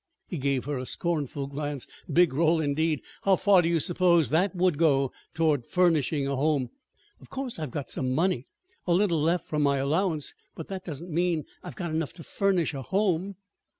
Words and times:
He 0.27 0.39
gave 0.39 0.65
her 0.65 0.79
a 0.79 0.87
scornful 0.87 1.45
glance. 1.45 1.85
"Big 2.11 2.33
roll, 2.33 2.59
indeed! 2.59 3.03
How 3.21 3.35
far 3.35 3.61
do 3.61 3.69
you 3.69 3.79
suppose 3.79 4.29
that 4.29 4.55
would 4.55 4.79
go 4.79 5.11
toward 5.35 5.63
furnishing 5.67 6.25
a 6.25 6.35
home? 6.35 6.71
Of 7.19 7.29
course 7.29 7.59
I've 7.59 7.69
got 7.69 7.91
some 7.91 8.11
money 8.15 8.47
a 8.87 8.93
little 8.93 9.21
left 9.21 9.45
from 9.47 9.61
my 9.61 9.77
allowance 9.77 10.33
but 10.55 10.69
that 10.69 10.85
doesn't 10.85 11.11
mean 11.11 11.45
I've 11.61 11.75
got 11.75 11.91
enough 11.91 12.13
to 12.13 12.23
furnish 12.23 12.73
a 12.73 12.81
home." 12.81 13.35